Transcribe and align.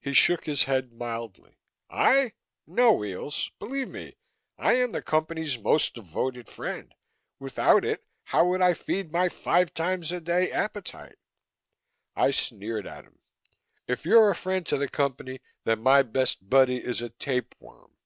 He 0.00 0.14
shook 0.14 0.46
his 0.46 0.62
head 0.64 0.94
mildly. 0.94 1.58
"I? 1.90 2.32
No, 2.66 2.94
Weels. 2.94 3.50
Believe 3.58 3.90
me, 3.90 4.16
I 4.56 4.72
am 4.76 4.92
the 4.92 5.02
Company's 5.02 5.58
most 5.58 5.92
devoted 5.94 6.48
friend. 6.48 6.94
Without 7.38 7.84
it, 7.84 8.02
how 8.24 8.46
would 8.46 8.62
I 8.62 8.72
feed 8.72 9.12
my 9.12 9.28
five 9.28 9.74
times 9.74 10.10
a 10.10 10.22
day 10.22 10.50
appetite?" 10.50 11.18
I 12.16 12.30
sneered 12.30 12.86
at 12.86 13.04
him. 13.04 13.18
"If 13.86 14.06
you're 14.06 14.30
a 14.30 14.34
friend 14.34 14.64
to 14.68 14.78
the 14.78 14.88
Company, 14.88 15.40
then 15.64 15.82
my 15.82 16.02
best 16.02 16.48
buddy 16.48 16.82
is 16.82 17.02
a 17.02 17.10
tapeworm." 17.10 17.98